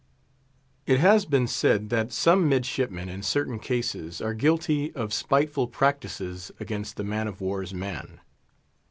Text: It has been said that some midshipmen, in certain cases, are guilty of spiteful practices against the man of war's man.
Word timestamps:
It 0.87 0.99
has 0.99 1.25
been 1.27 1.45
said 1.45 1.89
that 1.89 2.11
some 2.11 2.49
midshipmen, 2.49 3.07
in 3.07 3.21
certain 3.21 3.59
cases, 3.59 4.19
are 4.19 4.33
guilty 4.33 4.91
of 4.95 5.13
spiteful 5.13 5.67
practices 5.67 6.51
against 6.59 6.95
the 6.97 7.03
man 7.03 7.27
of 7.27 7.39
war's 7.39 7.71
man. 7.71 8.19